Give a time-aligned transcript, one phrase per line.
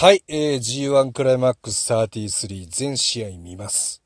[0.00, 4.00] はい、えー、G1 クライマックス33全試合見ます。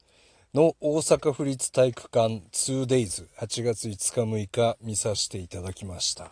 [0.54, 6.30] の大阪府立体育館 2days8 月5日6日見させていただきました。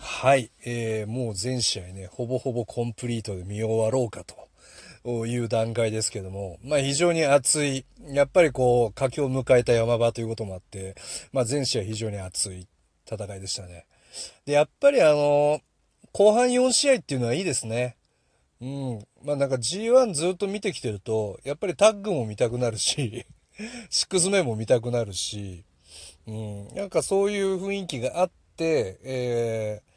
[0.00, 4.22] はい、えー、もう全試合ね、ほぼほぼコンプリートで見終わろうか
[5.02, 10.94] という段階ですけども、まあ非常に熱い、やっぱりこう、佳境を迎えた山場ということもあって、
[11.32, 12.68] まあ全試合非常に熱い
[13.10, 13.86] 戦いでしたね。
[14.44, 15.62] で、やっぱりあの、
[16.12, 17.96] 後半4試合っていうのはいいですね。
[18.64, 19.06] うん。
[19.22, 23.26] まあなんか G1 ずっと見てきてると、やっぱりタッグも見たくなるし、
[23.90, 25.64] シックスメンも見たくなるし、
[26.26, 29.90] うん、なんかそういう雰囲気があって、えー、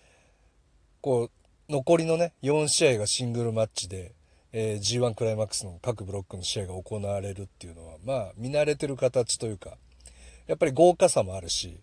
[0.99, 1.29] こ
[1.69, 4.13] う、残りのね、4試合がシングルマッチで、
[4.51, 9.77] えー、G1 クライマックスの各ブロックの試合が行われるっていうのは、まあ、見慣れてる形というか、
[10.47, 11.79] やっぱり豪華さもあるし、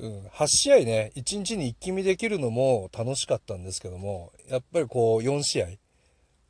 [0.00, 5.66] うん、8試合ね、1日に一気見できるのも楽しかったんですけども、やっぱりこう、4試合、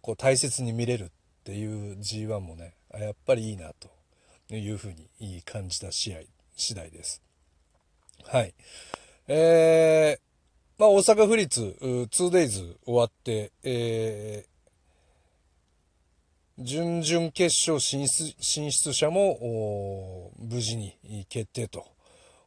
[0.05, 1.09] こう、大切に見れるっ
[1.45, 3.95] ていう G1 もね、やっぱりいいなと。
[4.51, 6.19] いうふうに感じた試合
[6.57, 7.23] 次第です。
[8.25, 8.55] はい。
[9.27, 21.87] えー、まあ、大阪府立 2days 終わって、えー、準々決勝進出進出者も無事に決定と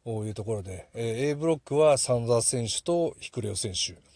[0.05, 4.06] いうところで、えー、A ブロックはサンダー選手とヒクレオ選手。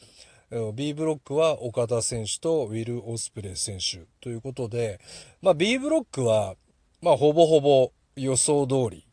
[0.73, 4.99] B ブロックは岡田選手とウィル・オスプレイ選手ということで、
[5.41, 6.55] まあ、B ブロックは
[7.02, 9.07] まあ、ほぼほぼ予想通り、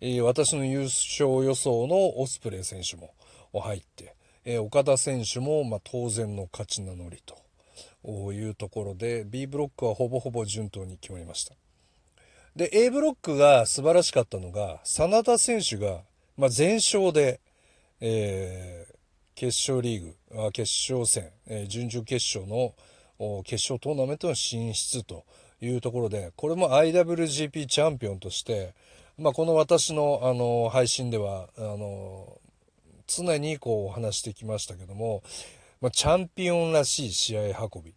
[0.00, 3.12] えー、私の優勝予想のオスプレイ選手も
[3.52, 11.54] 入って、えー、岡田選手も、まあ、当然の勝ち名乗りというところで、B ブロックはほぼほぼ順当に決まりました。
[12.54, 16.00] で、A ブロックが素晴らしかったのが、真田選手が、
[16.38, 17.40] まあ、全勝で、
[18.00, 18.95] えー、
[19.36, 21.30] 決勝リーグ、決勝戦、
[21.68, 22.74] 準々決勝の
[23.44, 25.26] 決勝トーナメントの進出と
[25.60, 28.74] いうところで、これも IWGP チャンピオンとして、
[29.18, 32.38] まあ、この私のあの配信ではあの
[33.06, 35.22] 常にこうお話してきましたけども、
[35.82, 37.94] まあ、チャンピオンらしい試合運び、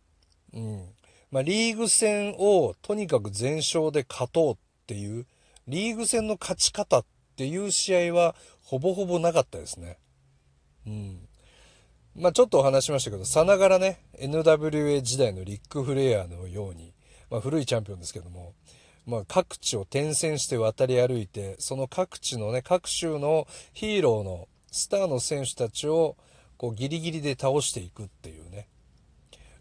[0.53, 0.89] うん。
[1.31, 4.57] まあ、リーグ戦をとにかく全勝で勝とうっ
[4.87, 5.25] ていう
[5.69, 7.05] リーグ戦の勝ち方っ
[7.37, 9.97] ていう試合はほぼほぼなかったですね。
[10.85, 11.28] うん。
[12.15, 16.93] まあ、ちょっとお話しましたけどさながらね NWA 時代のリック・フレアのように
[17.29, 18.53] まあ、古いチャンピオンですけども、
[19.05, 26.15] まあ、各地を転戦して渡り歩いてその各地のね各州のヒーローのスターの選手たちを
[26.57, 28.67] こうギリギリで倒していくっていうね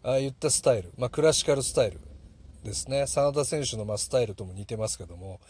[0.02, 2.00] ああいったスタイル、まあ、クラシカルスタイル
[2.64, 3.06] ですね。
[3.06, 5.40] 真田選手のまスタイルとも似てますけども、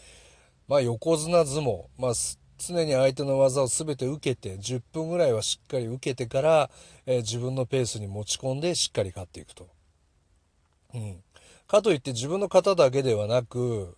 [0.67, 2.11] まあ、横綱相撲、まあ、
[2.59, 6.69] 常に相手の技を全て受けて10分ぐらいはしっかり受けてから、
[7.05, 9.67] えー、自分のペースに持ち込んでしっかり勝っていくと。
[10.93, 11.23] うん
[11.69, 13.95] かといって自分の型だけではなく、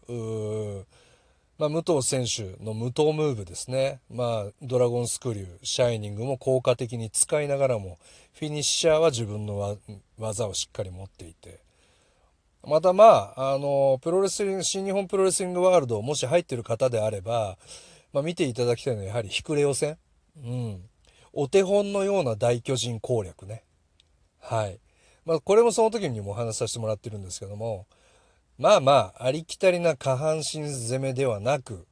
[1.58, 4.02] まあ、武藤選手の無藤ムーブですね。
[4.10, 7.98] まあ、ドラゴンスクリュー、シャイニングも効果的に使いながらも、
[8.34, 9.78] フィニッシャーは自分の
[10.20, 11.62] 技をしっかり持っていて。
[12.68, 17.58] またまあ、あの、プロレスリング、新日本プロレスリングワールド、もし入ってる方であれば、
[18.14, 19.98] まあ、見ていただきたいのはやはりヒクレオ戦。
[20.38, 20.82] うん。
[21.34, 23.64] お手本のような大巨人攻略ね。
[24.40, 24.80] はい。
[25.26, 27.88] まあ、これもその時にもお話しさせてもらってるんですけども、
[28.58, 31.88] まあまあ、ありきたりな下半身攻めではなく、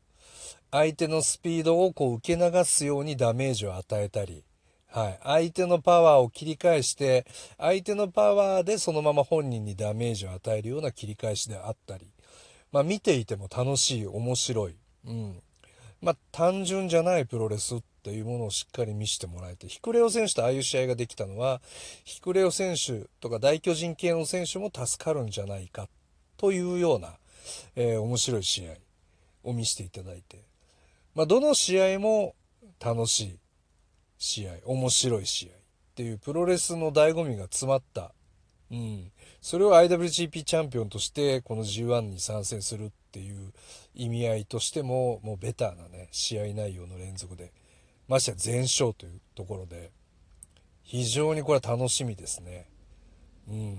[0.72, 4.44] 相手のスピードをこう受け流すようにダメージを与えたり、
[4.88, 5.20] はい。
[5.24, 7.26] 相手のパワーを切り返して、
[7.58, 12.08] 相手のパワーでそのまま本人にダメージを与えるような切り返しであったり、
[12.72, 14.76] まあ見ていても楽しい、面白い。
[15.06, 15.42] うん。
[16.02, 21.62] まあ単純じゃないプロレスっというものをしっかり見せてもらえて、ヒクレオ選手とああいう試合ができたのは、
[22.04, 25.88] ヒクレオ選手とか大巨人系の選手も助かるんじゃないか
[26.38, 27.18] というような、
[27.76, 28.74] えー、面白い試合
[29.44, 30.44] を見せていただいて、
[31.14, 32.36] まあ、どの試合も
[32.84, 33.40] 楽しい
[34.18, 35.52] 試合、面白い試合っ
[35.96, 38.14] ていうプロレスの醍醐味が詰まった、
[38.72, 39.12] うん、
[39.42, 43.54] それを IWGP チャンピオンとしてこの G1 に参戦するていう
[43.94, 47.52] 意味合いとしてももうベターなね試合内容の連続で
[48.10, 49.92] ましてや全勝というところで、
[50.82, 52.68] 非常にこれは楽しみですね。
[53.48, 53.78] うん。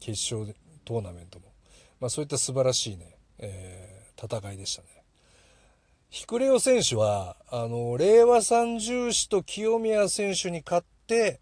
[0.00, 1.46] 決勝トーナメントも。
[2.00, 4.88] まあそういった素晴らしいね、えー、戦いでしたね。
[6.08, 11.38] ヒクレオ選手は、あの、令和三重士と清宮選手に勝って、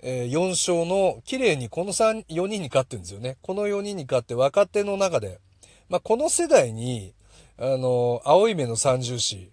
[0.00, 3.36] えー、4勝の、綺麗にこの3、4人に勝ってるんですよね。
[3.42, 5.38] この4人に勝って若手の中で、
[5.88, 7.14] まあ、この世代に、
[7.56, 9.50] あの、青い目の三重士、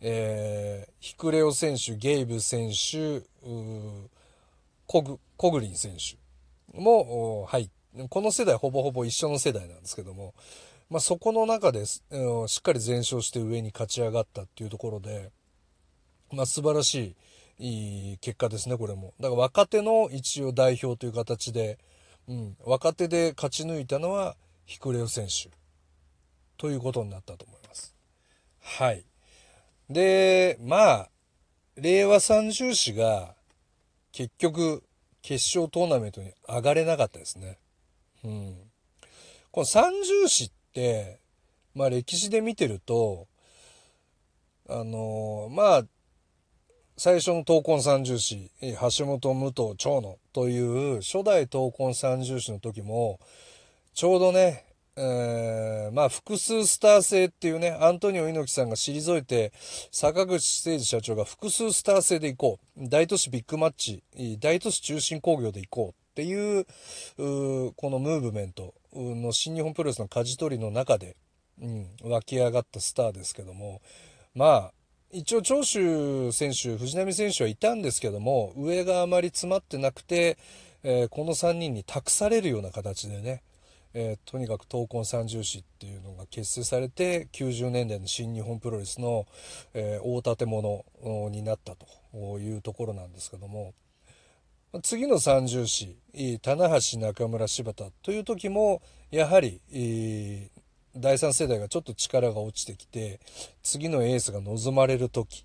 [0.00, 3.22] えー、ヒクレオ選手、ゲイブ選手、
[4.86, 6.16] コグコグリン選手、
[6.78, 7.70] も、はい。
[8.08, 10.34] この世代ほぼほぼ一緒の世代なんですけども、
[10.90, 12.02] まあ、そこの中で、し
[12.58, 15.30] っかり全勝して上に勝ち上がったっていうところで、
[16.32, 17.16] まあ、素晴らしい
[17.58, 19.14] いい結果ですね、これも。
[19.20, 21.78] だから若手の一応代表という形で、
[22.28, 24.36] うん、若手で勝ち抜いたのは
[24.66, 25.50] ヒクレオ選手
[26.56, 27.94] ということになったと思います。
[28.60, 29.04] はい。
[29.88, 31.10] で、まあ、
[31.76, 33.34] 令和三重士が
[34.12, 34.82] 結局
[35.22, 37.58] 決勝トーナメントに上がれなかったですね。
[38.24, 38.56] うん。
[39.50, 41.20] この三重士って、
[41.74, 43.26] まあ歴史で見てると、
[44.68, 45.82] あのまあ、
[46.96, 53.18] 最初の闘魂三重士、橋本武藤長野という初代闘魂三重士の時も、
[53.94, 54.64] ちょうどね、
[54.96, 59.52] え、まあ複数スター制っていうね、アントニオ猪木さんが退いて、
[59.90, 62.88] 坂口誠二社長が複数スター制で行こう。
[62.88, 64.02] 大都市ビッグマッチ、
[64.40, 66.66] 大都市中心工業で行こうっていう、
[67.18, 71.16] うこのムーブメントの新日本プロレスの舵取りの中で、
[71.60, 73.80] うん、湧き上がったスターですけども、
[74.34, 74.72] まあ、
[75.10, 80.38] 一応長州選手、藤波選手はいたんですけども、上があまり詰まってなくて、
[80.82, 83.42] えー、この3人に託されるような形でね、
[83.94, 89.26] えー、とにかく闘魂三重士っていうのが結成されて90年代の新日本プロレスの、
[89.74, 90.84] えー、大建物
[91.30, 93.74] になったというところなんですけども
[94.82, 95.96] 次の三重士
[96.40, 98.80] 棚橋中村柴田という時も
[99.10, 100.50] やはり、えー、
[100.96, 103.20] 第3世代がちょっと力が落ちてきて
[103.62, 105.44] 次のエースが望まれる時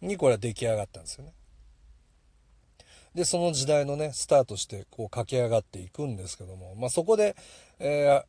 [0.00, 1.32] にこれは出来上がったんですよね。
[3.14, 7.36] で、その時代のね、スタートしてこう駆け上がっていくんですけども、まあ、そこで、
[7.78, 8.24] えー、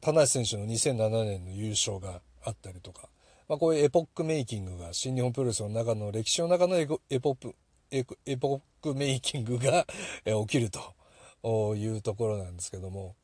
[0.00, 3.08] 田無選手の2007年の優勝があったりとか、
[3.48, 7.54] まあ、こういうエポックメイキングが新日本プロレスの中の歴史の中のエポップ
[7.90, 8.04] エ
[8.36, 9.86] ポックメイキングが
[10.24, 13.14] 起きるというところなんですけども、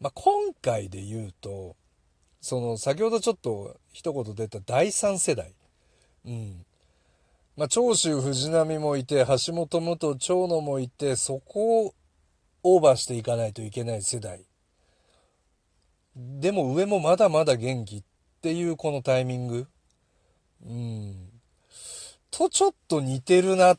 [0.00, 1.76] まあ、今回で言うと
[2.40, 5.54] その先ほどちょっと一言出た第3世代、
[6.24, 6.66] うん、
[7.56, 11.94] まあ、長州藤波もいて、橋本武藤長野もいて、そこを
[12.62, 14.44] オーバーしていかないといけない世代。
[16.14, 18.02] でも上もまだまだ元気っ
[18.42, 19.66] ていうこのタイミング。
[20.66, 21.28] うん。
[22.30, 23.78] とちょっと似てるなっ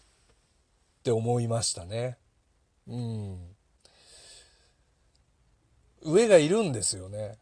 [1.04, 2.18] て思いましたね。
[2.88, 3.38] うん。
[6.04, 7.38] 上がいるんですよね。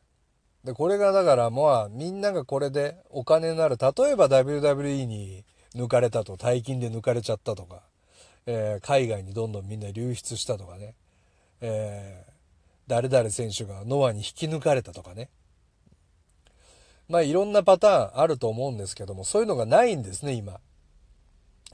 [0.65, 3.77] で、これがだからまあみんながこれでお金になる。
[3.77, 7.81] 例えば WWE に抜かれたと、大金で抜かれちゃったとか、
[8.45, 10.95] えー、海外にどんどんみんな流出したとかね、
[11.61, 12.31] えー、
[12.87, 15.29] 誰々選手がノアに引き抜かれたとかね。
[17.07, 20.59] まあいろんなパターンあると思うんですけども、そういうのがないんですね、今。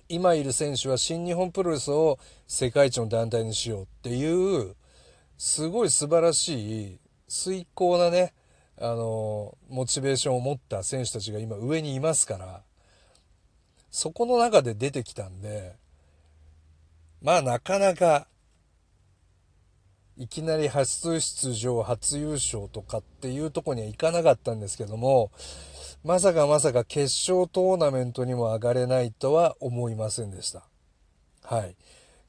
[0.10, 4.76] 今いる選手は新日本プロレスを世界一の団体にしようっていう、
[5.38, 7.00] すごい素晴らしい、
[7.30, 8.34] 遂行なね、
[8.78, 12.62] あの、モチベーションを持った選手たちが今上にいますから、
[13.92, 15.76] そこの中で出てきたんで、
[17.22, 18.28] まあなかなか、
[20.18, 25.32] いきなり初出場、初優勝とかっていうとこにはいかなかったんですけども、
[26.04, 30.64] まさかまさか決勝トーナメントにも上がれないとは思いませんでした。
[31.44, 31.76] はい。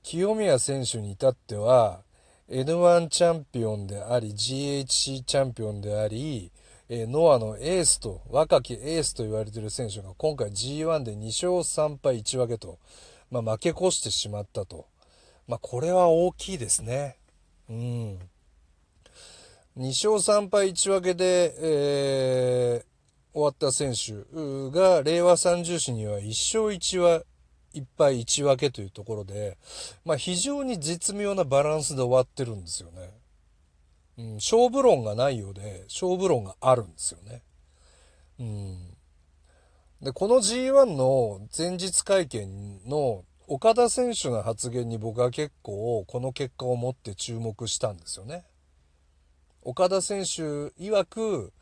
[0.03, 2.03] 清宮選手に至っては、
[2.51, 6.51] N1 チャンピオンであり、GHC チャンピオンであり、
[6.95, 12.79] えノアのエースと、若きエースと言われている選手が今回 G1 で2勝3敗1分けと、
[13.31, 14.85] まあ、負け越してしまったと。
[15.49, 17.17] まあ、これは大きいですね。
[17.71, 18.19] うん。
[19.79, 24.13] 2勝3敗1分けで、えー、終わった選手
[24.71, 27.23] が、令和30士には1勝1は
[27.73, 29.57] 1敗1分けというところで、
[30.05, 33.22] まあ、非常に絶妙なバランスで終わってるんですよね。
[34.19, 37.43] うん、勝負論がないようで、勝負論があるんですよね。
[38.41, 38.97] うん。
[40.03, 48.45] で、この G1 の前日会見の岡田選手の発言に僕は結構この結果を持って注目したんですよね。
[49.63, 50.43] 岡田選手
[50.83, 51.53] 曰く、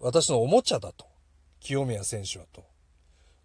[0.00, 1.06] 私のおもちゃだと。
[1.60, 2.64] 清宮選手はと。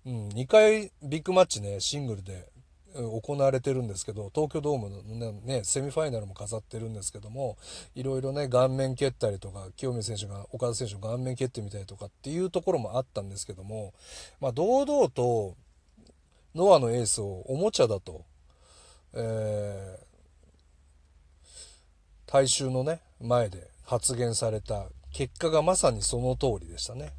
[0.06, 2.50] うん、2回ビッグマッチね、シングルで
[2.93, 7.57] 行われてるんですけど、東京ドームのね、セミファイナルも飾ってるんですけども、
[7.95, 13.93] いろいろね、顔面蹴ったりとか、清水選手が岡田選手の顔面蹴ってみたりとかっていうところもあったんですけども、
[14.39, 15.55] まあ、堂々と、
[16.55, 18.25] ノアのエースをおもちゃだと、
[19.13, 20.05] えー、
[22.27, 27.13] 大衆のね、前で発言された結果がまさにその通りでしたね。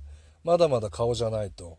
[0.45, 1.79] まだまだ顔じゃないと。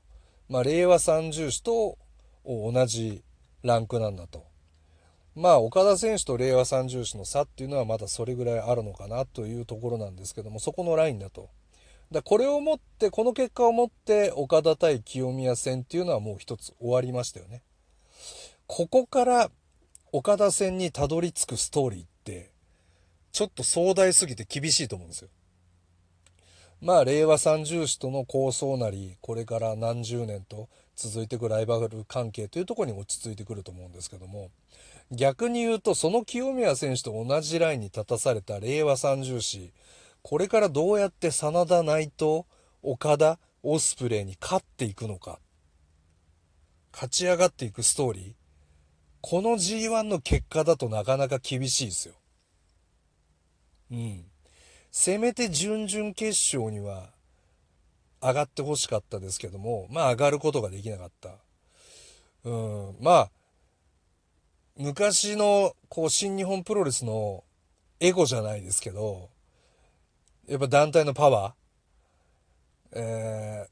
[0.49, 1.97] まあ、令和三重士と
[2.45, 3.23] 同じ
[3.65, 4.45] ランクなんだと。
[5.35, 11.49] まあ、岡田選手と令和三重士の差っていうのはまだそれぐらいあるのかなというところなんですけども、そこのラインだと。
[12.11, 17.63] だこれをもって、この結果をもって、岡田対清宮戦っていうのはもう一つ終わりましたよね。
[18.67, 19.51] ここから
[20.11, 22.51] 岡田戦にたどり着くストーリーって、
[23.31, 25.29] ちょっと壮大すぎて厳しいと思うんですよ。
[26.79, 34.49] まあ、令和三重士との構想なり、これから何十年と続いていくライバル関係というところに落ち着いてくると思うんですけども、
[35.11, 39.71] 逆に言うと、その清宮選手と同じラインに立たされた令和三重士、
[40.21, 42.43] これからどうやって真田内藤、
[42.81, 45.39] 岡田、オスプレイに勝っていくのか、
[46.91, 48.33] 勝ち上がっていくストーリー、
[49.21, 52.15] この G1 の結果だとなかなか厳しいですよ。
[53.91, 54.25] うん。
[54.91, 57.09] せめて準々決勝には
[58.21, 61.29] 上がってほしかったですけども、まあ上がることができなかった。
[62.43, 63.31] うん、まあ、
[64.77, 67.43] 昔の、こう、新日本プロレスの
[67.99, 69.29] エゴじゃないですけど、
[70.47, 73.67] やっぱ団体のパワー、え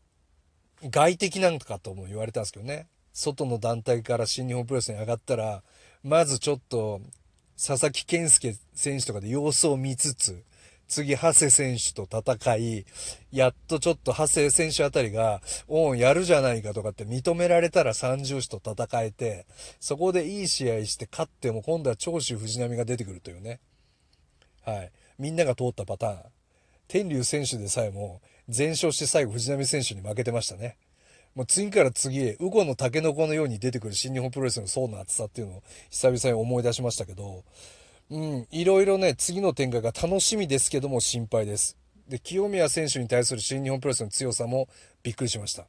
[0.82, 2.88] ー、外的なんかとも言われたんですけどね。
[3.14, 5.62] 外の団体から新日本プロレスに上がったら、
[6.04, 7.02] まずちょっと、
[7.56, 10.44] 佐々木健介選手とかで様子を見つつ、
[10.88, 12.86] 次、長谷選手と戦い、
[13.32, 19.46] やっとちょっと長谷選手あたりが、おん、やるじゃないかとかって認められたら三重士と戦えて、
[19.80, 23.60] そこでいい試合して勝っても今度は長州藤波が出てくるというね。
[24.66, 24.92] はい。
[25.20, 26.20] みんなが通ったパターン。
[26.88, 30.78] 天竜選手でさえも、全勝して最後藤波選手に負けてましたね。
[31.36, 37.44] もう次から次へ、ウゴのタケノコのように出てくる新日本プロレスの層の厚さっていうのを久々に思い出しましたけど、
[38.10, 41.78] うん、いろいろね、次の展開が楽しみですけども心配です。
[42.08, 44.68] で、清宮選手に対する新日本プロレスの強さも
[45.02, 45.66] びっくりしました。